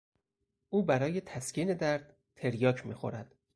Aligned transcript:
او 0.69 0.83
برای 0.85 1.21
تسکین 1.21 1.73
درد 1.73 2.17
تریاک 2.35 2.85
میخورد. 2.85 3.35